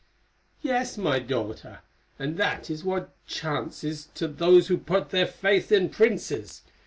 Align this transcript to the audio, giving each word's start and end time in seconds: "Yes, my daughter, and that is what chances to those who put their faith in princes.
"Yes, 0.63 0.97
my 0.97 1.19
daughter, 1.19 1.81
and 2.17 2.35
that 2.37 2.71
is 2.71 2.83
what 2.83 3.13
chances 3.27 4.07
to 4.15 4.27
those 4.27 4.65
who 4.65 4.79
put 4.79 5.11
their 5.11 5.27
faith 5.27 5.71
in 5.71 5.89
princes. 5.89 6.63